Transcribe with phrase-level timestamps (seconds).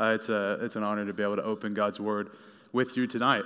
[0.00, 2.30] Uh, it's, a, it's an honor to be able to open God's Word
[2.72, 3.44] with you tonight.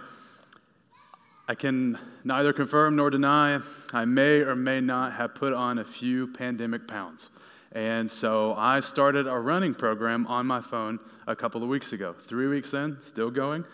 [1.49, 3.59] I can neither confirm nor deny
[3.93, 7.31] I may or may not have put on a few pandemic pounds.
[7.73, 12.13] And so I started a running program on my phone a couple of weeks ago.
[12.13, 13.65] Three weeks in, still going.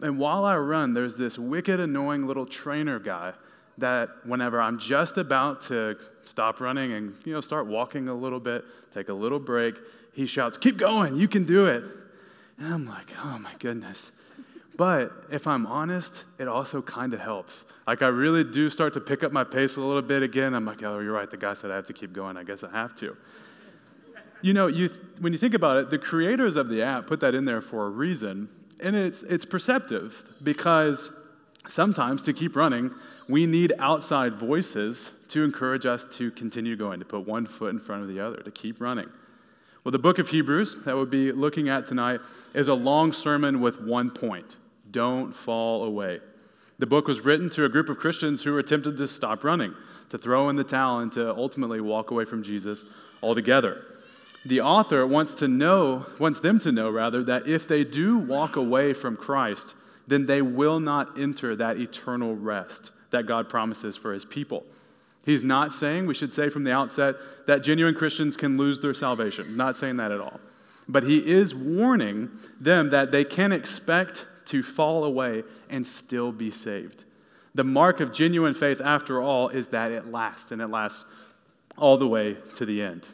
[0.00, 3.34] And while I run, there's this wicked, annoying little trainer guy
[3.78, 8.40] that whenever I'm just about to stop running and you know start walking a little
[8.40, 9.76] bit, take a little break,
[10.12, 11.84] he shouts, "Keep going, you can do it."
[12.58, 14.12] And I'm like, "Oh my goodness."
[14.78, 17.64] But if I'm honest, it also kind of helps.
[17.88, 20.54] Like, I really do start to pick up my pace a little bit again.
[20.54, 21.28] I'm like, oh, you're right.
[21.28, 22.36] The guy said I have to keep going.
[22.36, 23.16] I guess I have to.
[24.40, 27.34] You know, you, when you think about it, the creators of the app put that
[27.34, 28.50] in there for a reason.
[28.80, 31.12] And it's, it's perceptive because
[31.66, 32.92] sometimes to keep running,
[33.28, 37.80] we need outside voices to encourage us to continue going, to put one foot in
[37.80, 39.10] front of the other, to keep running.
[39.84, 42.20] Well, the book of Hebrews that we'll be looking at tonight
[42.52, 44.56] is a long sermon with one point
[44.90, 46.20] don't fall away.
[46.78, 49.74] The book was written to a group of Christians who were tempted to stop running,
[50.10, 52.86] to throw in the towel, and to ultimately walk away from Jesus
[53.22, 53.84] altogether.
[54.46, 58.56] The author wants to know, wants them to know rather, that if they do walk
[58.56, 59.74] away from Christ,
[60.06, 64.64] then they will not enter that eternal rest that God promises for his people.
[65.28, 68.94] He's not saying, we should say from the outset, that genuine Christians can lose their
[68.94, 69.58] salvation.
[69.58, 70.40] Not saying that at all.
[70.88, 76.50] But he is warning them that they can expect to fall away and still be
[76.50, 77.04] saved.
[77.54, 81.04] The mark of genuine faith, after all, is that it lasts, and it lasts
[81.76, 83.06] all the way to the end.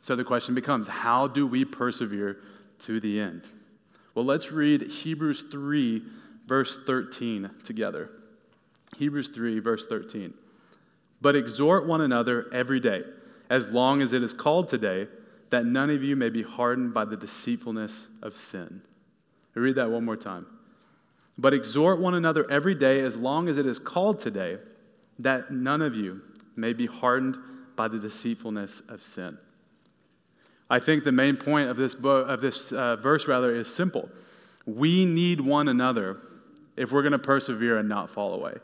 [0.00, 2.38] So the question becomes how do we persevere
[2.80, 3.46] to the end?
[4.16, 6.02] Well, let's read Hebrews 3,
[6.48, 8.10] verse 13 together.
[8.98, 10.34] Hebrews 3, verse 13.
[11.24, 13.00] But exhort one another every day,
[13.48, 15.08] as long as it is called today,
[15.48, 18.82] that none of you may be hardened by the deceitfulness of sin.
[19.56, 20.44] I read that one more time.
[21.38, 24.58] But exhort one another every day as long as it is called today,
[25.18, 26.20] that none of you
[26.56, 27.38] may be hardened
[27.74, 29.38] by the deceitfulness of sin.
[30.68, 34.10] I think the main point of this, of this uh, verse rather is simple.
[34.66, 36.18] We need one another
[36.76, 38.56] if we're going to persevere and not fall away.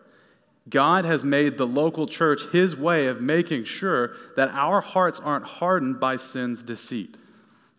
[0.69, 5.45] God has made the local church his way of making sure that our hearts aren't
[5.45, 7.17] hardened by sin's deceit.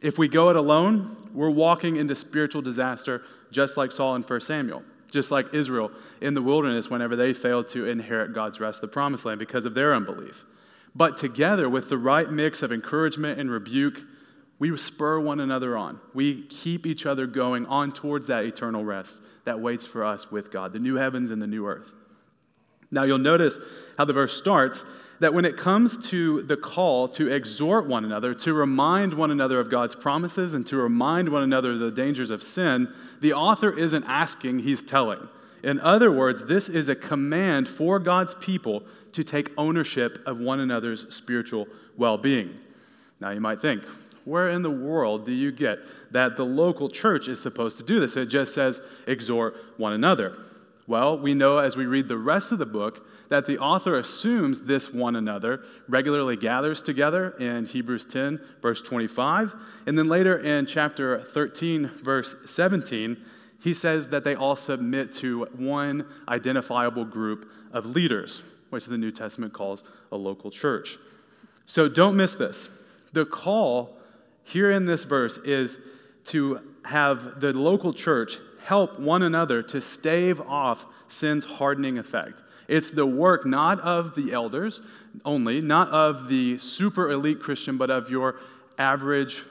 [0.02, 3.22] If we go it alone, we're walking into spiritual disaster
[3.52, 7.70] just like Saul in 1 Samuel, just like Israel in the wilderness whenever they failed
[7.70, 10.46] to inherit God's rest, the promised land, because of their unbelief.
[10.96, 14.02] But together, with the right mix of encouragement and rebuke,
[14.60, 16.00] we spur one another on.
[16.14, 20.52] We keep each other going on towards that eternal rest that waits for us with
[20.52, 21.94] God, the new heavens and the new earth.
[22.92, 23.60] Now, you'll notice
[23.98, 24.86] how the verse starts
[25.20, 29.60] that when it comes to the call to exhort one another, to remind one another
[29.60, 32.92] of God's promises, and to remind one another of the dangers of sin,
[33.22, 35.30] the author isn't asking, he's telling.
[35.64, 40.60] In other words, this is a command for God's people to take ownership of one
[40.60, 42.58] another's spiritual well being.
[43.20, 43.84] Now, you might think,
[44.26, 45.80] where in the world do you get
[46.12, 48.18] that the local church is supposed to do this?
[48.18, 50.36] It just says, exhort one another.
[50.92, 54.66] Well, we know as we read the rest of the book that the author assumes
[54.66, 59.54] this one another regularly gathers together in Hebrews 10, verse 25.
[59.86, 63.16] And then later in chapter 13, verse 17,
[63.62, 69.12] he says that they all submit to one identifiable group of leaders, which the New
[69.12, 70.98] Testament calls a local church.
[71.66, 72.68] So don't miss this.
[73.14, 73.96] The call
[74.44, 75.80] here in this verse is
[76.26, 82.44] to have the local church help one another to stave off sin's hardening effect.
[82.68, 84.82] It's the work not of the elders
[85.26, 88.40] only, not of the super elite Christian, but of your
[88.78, 89.44] average,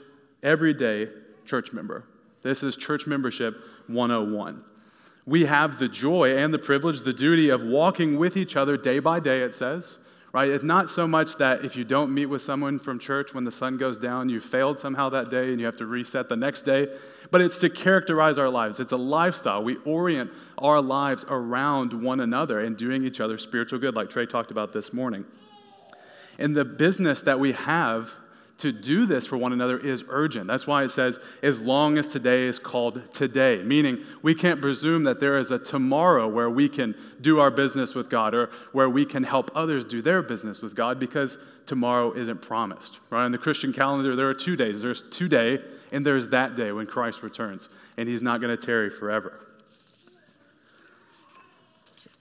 [0.42, 1.08] everyday
[1.44, 2.04] church member.
[2.42, 3.56] This is church membership
[3.88, 4.64] 101.
[5.26, 8.98] We have the joy and the privilege, the duty of walking with each other day
[9.00, 9.98] by day, it says
[10.32, 10.48] right?
[10.48, 13.50] It's not so much that if you don't meet with someone from church when the
[13.50, 16.62] sun goes down, you failed somehow that day and you have to reset the next
[16.62, 16.88] day,
[17.30, 18.78] but it's to characterize our lives.
[18.78, 19.62] It's a lifestyle.
[19.62, 24.26] We orient our lives around one another and doing each other spiritual good, like Trey
[24.26, 25.24] talked about this morning.
[26.38, 28.14] And the business that we have
[28.60, 30.46] to do this for one another is urgent.
[30.46, 35.04] That's why it says, as long as today is called today, meaning we can't presume
[35.04, 38.88] that there is a tomorrow where we can do our business with God or where
[38.88, 42.98] we can help others do their business with God because tomorrow isn't promised.
[43.08, 43.26] Right?
[43.26, 45.60] In the Christian calendar, there are two days there's today,
[45.90, 49.40] and there's that day when Christ returns, and he's not going to tarry forever.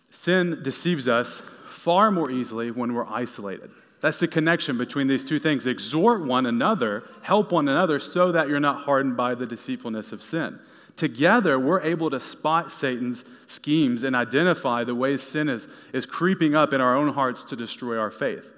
[0.09, 3.71] Sin deceives us far more easily when we're isolated
[4.01, 5.67] That's the connection between these two things.
[5.67, 10.21] Exhort one another, help one another, so that you're not hardened by the deceitfulness of
[10.21, 10.59] sin.
[10.95, 16.55] Together, we're able to spot Satan's schemes and identify the ways sin is, is creeping
[16.55, 18.51] up in our own hearts to destroy our faith.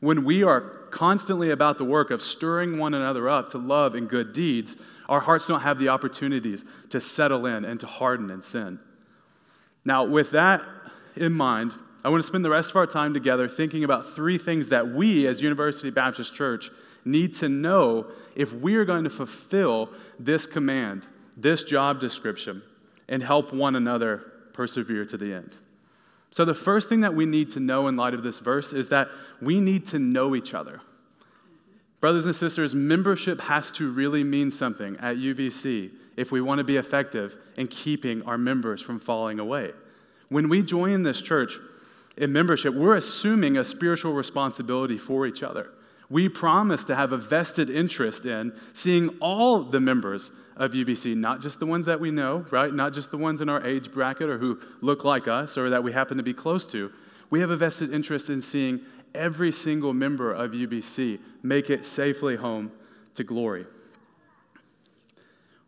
[0.00, 4.08] When we are constantly about the work of stirring one another up to love and
[4.08, 4.76] good deeds,
[5.08, 8.78] our hearts don't have the opportunities to settle in and to harden in sin.
[9.84, 10.62] Now, with that
[11.16, 11.72] in mind,
[12.04, 14.88] I want to spend the rest of our time together thinking about three things that
[14.88, 16.70] we, as University Baptist Church,
[17.04, 18.06] need to know
[18.36, 21.06] if we are going to fulfill this command,
[21.36, 22.62] this job description,
[23.08, 24.18] and help one another
[24.52, 25.56] persevere to the end.
[26.30, 28.90] So, the first thing that we need to know in light of this verse is
[28.90, 29.08] that
[29.40, 30.82] we need to know each other.
[32.00, 36.64] Brothers and sisters, membership has to really mean something at UBC if we want to
[36.64, 39.72] be effective in keeping our members from falling away.
[40.28, 41.54] When we join this church
[42.18, 45.70] in membership, we're assuming a spiritual responsibility for each other.
[46.10, 51.40] We promise to have a vested interest in seeing all the members of UBC, not
[51.40, 52.74] just the ones that we know, right?
[52.74, 55.84] Not just the ones in our age bracket or who look like us or that
[55.84, 56.90] we happen to be close to.
[57.30, 58.80] We have a vested interest in seeing
[59.14, 62.72] every single member of UBC make it safely home
[63.14, 63.66] to glory.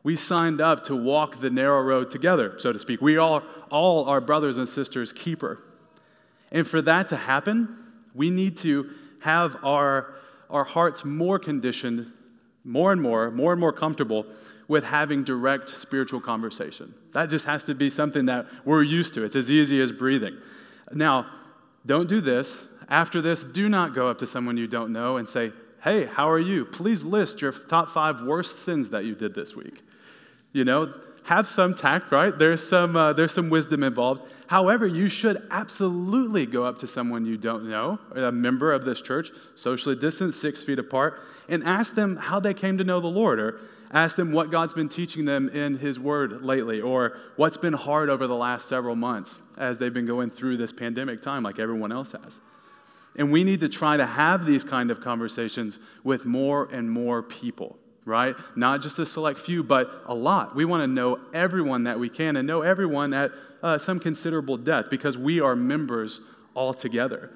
[0.03, 3.01] We signed up to walk the narrow road together, so to speak.
[3.01, 5.63] We are all our brothers and sisters' keeper.
[6.53, 7.77] And for that to happen,
[8.15, 10.15] we need to have our,
[10.49, 12.11] our hearts more conditioned,
[12.65, 14.27] more and more, more and more comfortable
[14.69, 16.95] with having direct spiritual conversation.
[17.13, 19.25] That just has to be something that we're used to.
[19.25, 20.39] It's as easy as breathing.
[20.93, 21.27] Now,
[21.87, 25.29] don't do this after this, do not go up to someone you don't know and
[25.29, 25.53] say,
[25.83, 26.67] Hey, how are you?
[26.67, 29.83] Please list your top five worst sins that you did this week.
[30.53, 30.93] You know,
[31.25, 32.37] have some tact, right?
[32.37, 34.31] There's some, uh, there's some wisdom involved.
[34.51, 39.01] However, you should absolutely go up to someone you don't know, a member of this
[39.01, 43.07] church, socially distant, six feet apart, and ask them how they came to know the
[43.07, 43.61] Lord, or
[43.93, 48.11] ask them what God's been teaching them in His Word lately, or what's been hard
[48.11, 51.93] over the last several months as they've been going through this pandemic time, like everyone
[51.93, 52.41] else has.
[53.15, 57.23] And we need to try to have these kind of conversations with more and more
[57.23, 57.79] people,
[58.11, 58.37] right?
[58.57, 60.55] Not just a select few, but a lot.
[60.55, 63.31] We want to know everyone that we can and know everyone at
[63.63, 66.21] uh, some considerable depth because we are members
[66.55, 67.31] all together.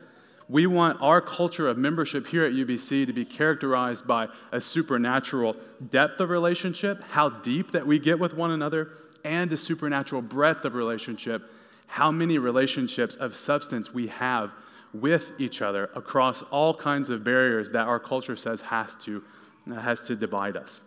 [0.49, 5.57] We want our culture of membership here at UBC to be characterized by a supernatural
[5.91, 8.91] depth of relationship, how deep that we get with one another,
[9.25, 11.51] and a supernatural breadth of relationship,
[11.87, 14.51] how many relationships of substance we have
[14.93, 19.23] with each other across all kinds of barriers that our culture says has to,
[19.69, 20.81] has to divide us.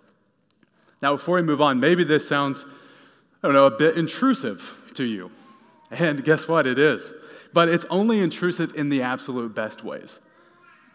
[1.02, 2.66] Now, before we move on, maybe this sounds,
[3.44, 5.32] I don't know, a bit intrusive to you.
[5.92, 6.68] And guess what?
[6.68, 7.14] It is.
[7.54, 10.20] But it's only intrusive in the absolute best ways.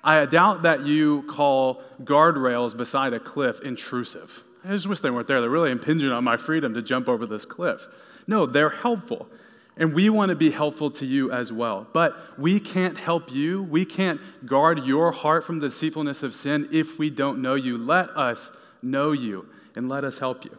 [0.04, 4.42] I doubt that you call guardrails beside a cliff intrusive.
[4.64, 5.40] I just wish they weren't there.
[5.40, 7.86] They're really impinging on my freedom to jump over this cliff.
[8.26, 9.28] No, they're helpful.
[9.76, 11.86] And we want to be helpful to you as well.
[11.92, 13.62] But we can't help you.
[13.62, 17.78] We can't guard your heart from the deceitfulness of sin if we don't know you.
[17.78, 18.52] Let us
[18.82, 20.56] know you and let us help you.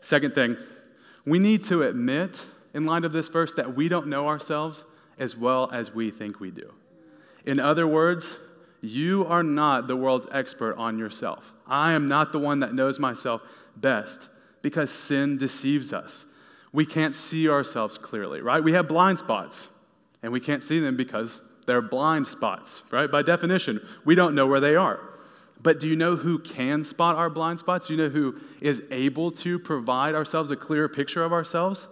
[0.00, 0.56] Second thing,
[1.26, 4.84] we need to admit, in light of this verse, that we don't know ourselves
[5.18, 6.72] as well as we think we do.
[7.44, 8.38] In other words,
[8.80, 11.52] you are not the world's expert on yourself.
[11.66, 13.42] I am not the one that knows myself
[13.76, 14.28] best
[14.62, 16.26] because sin deceives us
[16.72, 18.62] we can't see ourselves clearly, right?
[18.62, 19.68] We have blind spots,
[20.22, 23.10] and we can't see them because they're blind spots, right?
[23.10, 25.00] By definition, we don't know where they are.
[25.62, 27.86] But do you know who can spot our blind spots?
[27.86, 31.86] Do you know who is able to provide ourselves a clearer picture of ourselves?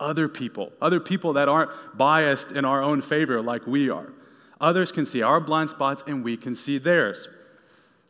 [0.00, 0.72] Other people.
[0.80, 4.12] Other people that aren't biased in our own favor like we are.
[4.60, 7.28] Others can see our blind spots and we can see theirs.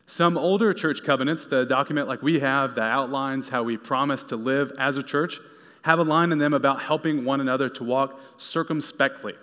[0.06, 4.36] Some older church covenants, the document like we have that outlines how we promise to
[4.36, 5.40] live as a church,
[5.82, 9.34] have a line in them about helping one another to walk circumspectly.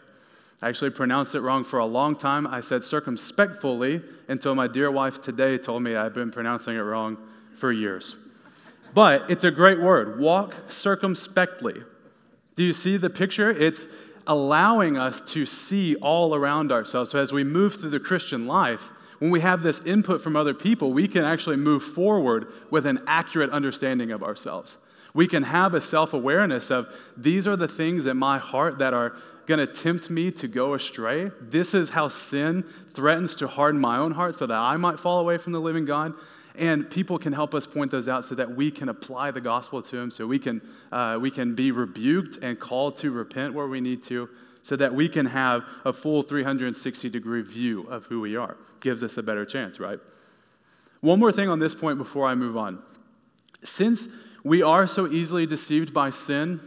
[0.62, 2.46] I actually pronounced it wrong for a long time.
[2.46, 7.18] I said circumspectfully until my dear wife today told me I've been pronouncing it wrong
[7.56, 8.16] for years.
[8.94, 10.20] But it's a great word.
[10.20, 11.84] Walk circumspectly.
[12.56, 13.50] Do you see the picture?
[13.50, 13.88] It's
[14.28, 17.12] allowing us to see all around ourselves.
[17.12, 20.54] So as we move through the Christian life, when we have this input from other
[20.54, 24.78] people, we can actually move forward with an accurate understanding of ourselves.
[25.14, 28.94] We can have a self awareness of these are the things in my heart that
[28.94, 29.16] are
[29.50, 31.32] going to tempt me to go astray.
[31.42, 35.20] This is how sin threatens to harden my own heart so that I might fall
[35.20, 36.14] away from the living God.
[36.56, 39.82] And people can help us point those out so that we can apply the gospel
[39.82, 40.62] to them, so we can,
[40.92, 44.30] uh, we can be rebuked and called to repent where we need to,
[44.62, 48.58] so that we can have a full 360 degree view of who we are.
[48.82, 50.00] Gives us a better chance, right?
[51.02, 52.84] One more thing on this point before I move on.
[53.64, 54.10] Since
[54.44, 56.60] we are so easily deceived by sin,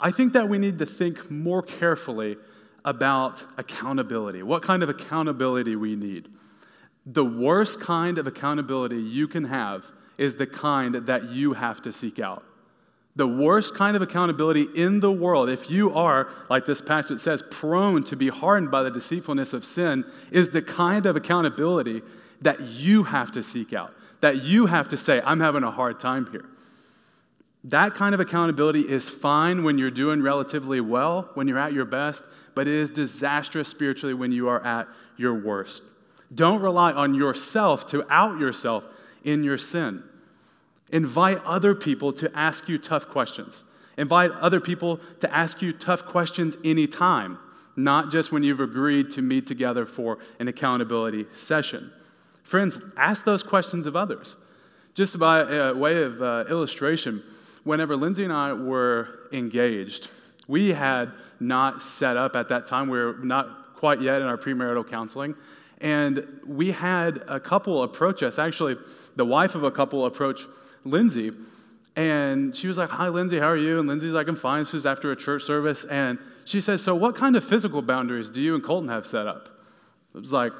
[0.00, 2.36] I think that we need to think more carefully
[2.84, 6.28] about accountability, what kind of accountability we need.
[7.06, 9.84] The worst kind of accountability you can have
[10.18, 12.44] is the kind that you have to seek out.
[13.16, 17.42] The worst kind of accountability in the world, if you are, like this passage says,
[17.48, 22.02] prone to be hardened by the deceitfulness of sin, is the kind of accountability
[22.42, 26.00] that you have to seek out, that you have to say, I'm having a hard
[26.00, 26.44] time here.
[27.64, 31.86] That kind of accountability is fine when you're doing relatively well, when you're at your
[31.86, 35.82] best, but it is disastrous spiritually when you are at your worst.
[36.34, 38.84] Don't rely on yourself to out yourself
[39.24, 40.02] in your sin.
[40.90, 43.64] Invite other people to ask you tough questions.
[43.96, 47.38] Invite other people to ask you tough questions anytime,
[47.76, 51.90] not just when you've agreed to meet together for an accountability session.
[52.42, 54.36] Friends, ask those questions of others.
[54.94, 57.22] Just by a way of uh, illustration,
[57.64, 60.08] whenever Lindsay and I were engaged,
[60.46, 64.38] we had not set up at that time, we were not quite yet in our
[64.38, 65.34] premarital counseling.
[65.80, 68.38] And we had a couple approach us.
[68.38, 68.76] Actually,
[69.16, 70.46] the wife of a couple approached
[70.84, 71.32] Lindsay.
[71.96, 73.78] And she was like, Hi, Lindsay, how are you?
[73.78, 74.60] And Lindsay's like, I'm fine.
[74.60, 75.84] This is after a church service.
[75.84, 79.26] And she says, So, what kind of physical boundaries do you and Colton have set
[79.26, 79.48] up?
[80.14, 80.52] It was like,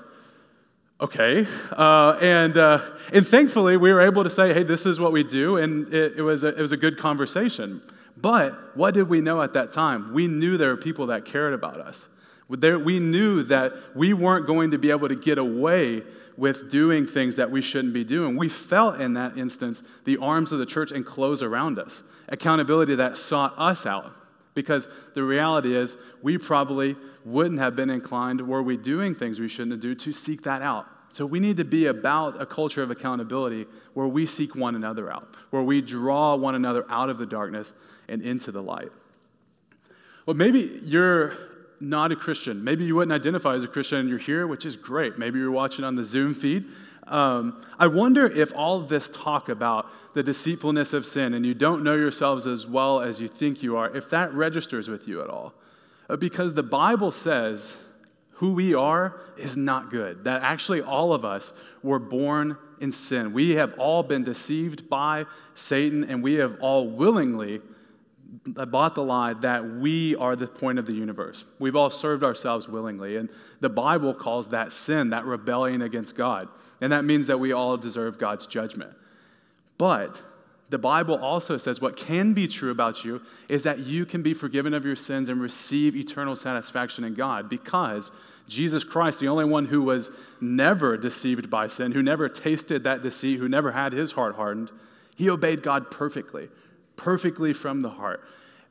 [1.04, 1.46] okay.
[1.70, 2.80] Uh, and, uh,
[3.12, 5.56] and thankfully, we were able to say, hey, this is what we do.
[5.56, 7.82] And it, it, was a, it was a good conversation.
[8.16, 10.14] But what did we know at that time?
[10.14, 12.08] We knew there were people that cared about us.
[12.48, 16.02] We knew that we weren't going to be able to get away
[16.36, 18.36] with doing things that we shouldn't be doing.
[18.36, 22.96] We felt in that instance the arms of the church and enclose around us, accountability
[22.96, 24.12] that sought us out.
[24.54, 29.48] Because the reality is, we probably wouldn't have been inclined, were we doing things we
[29.48, 30.86] shouldn't do, to seek that out.
[31.14, 35.12] So we need to be about a culture of accountability where we seek one another
[35.12, 37.72] out, where we draw one another out of the darkness
[38.08, 38.90] and into the light.
[40.26, 41.34] Well, maybe you're
[41.78, 42.64] not a Christian.
[42.64, 45.16] Maybe you wouldn't identify as a Christian and you're here, which is great.
[45.16, 46.64] Maybe you're watching on the Zoom feed.
[47.06, 51.84] Um, I wonder if all this talk about the deceitfulness of sin and you don't
[51.84, 55.30] know yourselves as well as you think you are, if that registers with you at
[55.30, 55.54] all.
[56.10, 57.78] Uh, because the Bible says
[58.34, 60.24] who we are is not good.
[60.24, 63.32] That actually all of us were born in sin.
[63.32, 67.60] We have all been deceived by Satan and we have all willingly
[68.44, 71.44] bought the lie that we are the point of the universe.
[71.58, 73.16] We've all served ourselves willingly.
[73.16, 73.28] And
[73.60, 76.48] the Bible calls that sin, that rebellion against God.
[76.80, 78.92] And that means that we all deserve God's judgment.
[79.78, 80.22] But
[80.70, 84.34] the Bible also says what can be true about you is that you can be
[84.34, 88.10] forgiven of your sins and receive eternal satisfaction in God because
[88.48, 93.02] Jesus Christ, the only one who was never deceived by sin, who never tasted that
[93.02, 94.70] deceit, who never had his heart hardened,
[95.16, 96.48] he obeyed God perfectly
[96.96, 98.22] perfectly from the heart.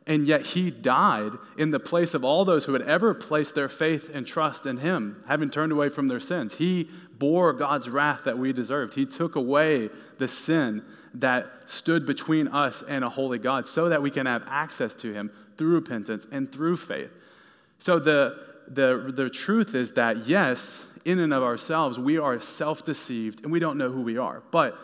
[0.06, 3.70] And yet he died in the place of all those who had ever placed their
[3.70, 6.56] faith and trust in him, having turned away from their sins.
[6.56, 8.96] He bore God's wrath that we deserved.
[8.96, 10.84] He took away the sin
[11.14, 15.14] that stood between us and a holy God so that we can have access to
[15.14, 17.12] him through repentance and through faith.
[17.78, 22.84] So the, the, the truth is that, yes, in and of ourselves, we are self
[22.84, 24.42] deceived and we don't know who we are.
[24.52, 24.78] But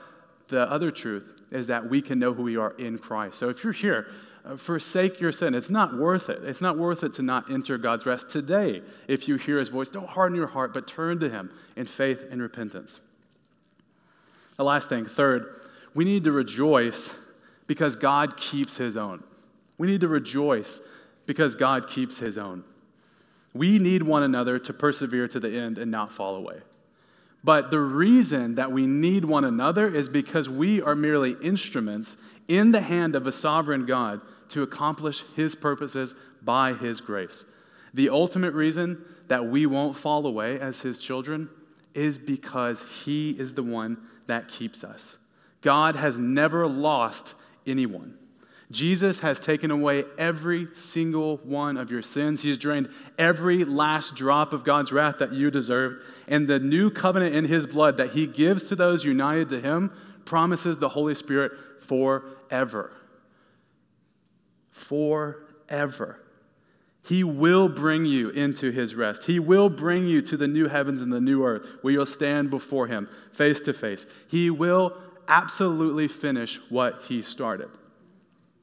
[0.49, 3.37] the other truth is that we can know who we are in Christ.
[3.37, 4.07] So if you're here,
[4.45, 5.53] uh, forsake your sin.
[5.53, 6.43] It's not worth it.
[6.43, 8.81] It's not worth it to not enter God's rest today.
[9.07, 12.25] If you hear his voice, don't harden your heart, but turn to him in faith
[12.29, 12.99] and repentance.
[14.55, 15.55] The last thing, third,
[15.93, 17.15] we need to rejoice
[17.67, 19.23] because God keeps his own.
[19.77, 20.81] We need to rejoice
[21.25, 22.63] because God keeps his own.
[23.53, 26.61] We need one another to persevere to the end and not fall away.
[27.43, 32.17] But the reason that we need one another is because we are merely instruments
[32.47, 37.45] in the hand of a sovereign God to accomplish his purposes by his grace.
[37.93, 41.49] The ultimate reason that we won't fall away as his children
[41.93, 45.17] is because he is the one that keeps us.
[45.61, 47.35] God has never lost
[47.65, 48.17] anyone.
[48.71, 52.43] Jesus has taken away every single one of your sins.
[52.43, 56.03] He has drained every last drop of God's wrath that you deserved.
[56.27, 59.91] And the new covenant in his blood that he gives to those united to him
[60.23, 61.51] promises the Holy Spirit
[61.81, 62.93] forever.
[64.69, 66.19] Forever.
[67.01, 69.25] He will bring you into his rest.
[69.25, 72.51] He will bring you to the new heavens and the new earth where you'll stand
[72.51, 74.05] before him face to face.
[74.27, 74.93] He will
[75.29, 77.69] absolutely finish what he started.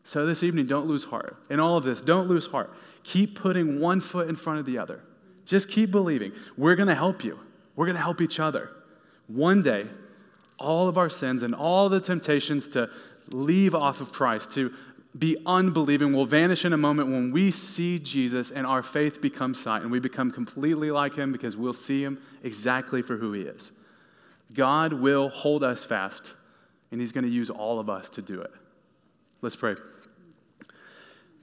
[0.04, 1.36] So this evening, don't lose heart.
[1.48, 2.72] In all of this, don't lose heart.
[3.02, 5.00] Keep putting one foot in front of the other.
[5.46, 6.32] Just keep believing.
[6.56, 7.40] We're going to help you.
[7.74, 8.70] We're going to help each other.
[9.26, 9.86] One day,
[10.58, 12.90] all of our sins and all the temptations to
[13.32, 14.72] leave off of Christ, to
[15.18, 19.60] be unbelieving, will vanish in a moment when we see Jesus and our faith becomes
[19.60, 23.42] sight and we become completely like him because we'll see him exactly for who he
[23.42, 23.72] is.
[24.52, 26.34] God will hold us fast,
[26.90, 28.52] and he's going to use all of us to do it.
[29.42, 29.76] Let's pray.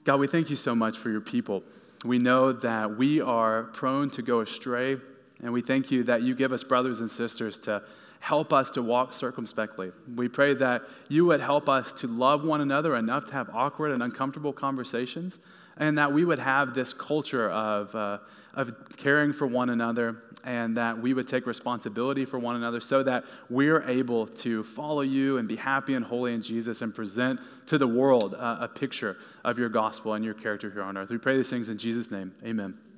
[0.04, 1.64] God, we thank you so much for your people.
[2.04, 4.98] We know that we are prone to go astray,
[5.42, 7.84] and we thank you that you give us brothers and sisters to
[8.20, 9.92] help us to walk circumspectly.
[10.16, 13.92] We pray that you would help us to love one another enough to have awkward
[13.92, 15.40] and uncomfortable conversations,
[15.78, 18.20] and that we would have this culture of, uh,
[18.54, 23.02] of caring for one another, and that we would take responsibility for one another so
[23.04, 27.40] that we're able to follow you and be happy and holy in Jesus and present
[27.68, 31.10] to the world uh, a picture of your gospel and your character here on earth.
[31.10, 32.34] We pray these things in Jesus' name.
[32.46, 32.93] Amen.